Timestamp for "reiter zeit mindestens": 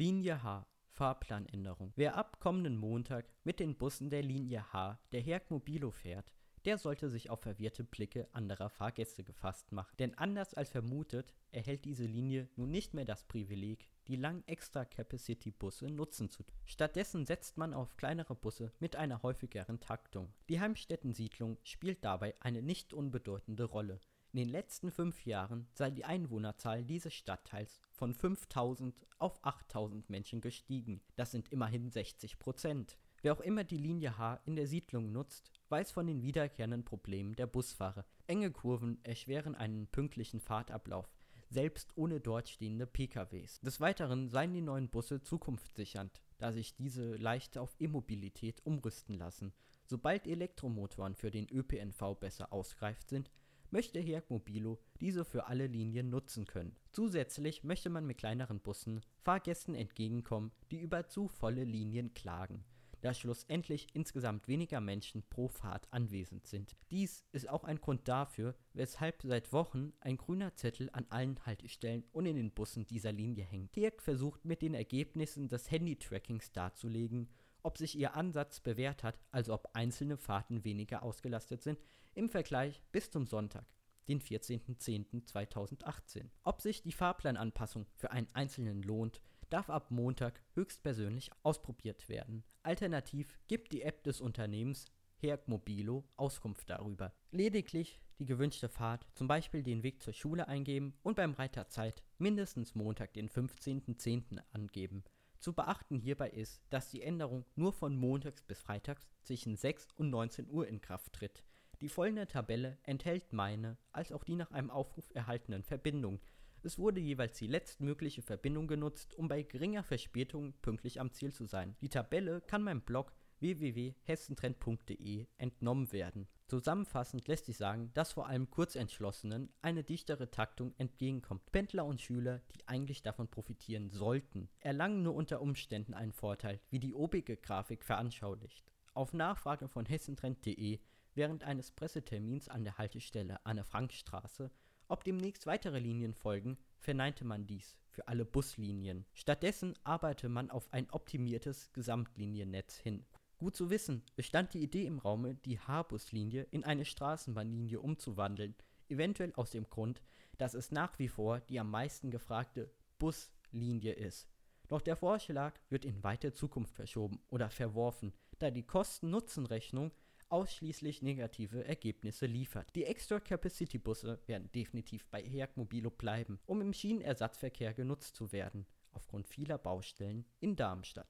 101.32-102.74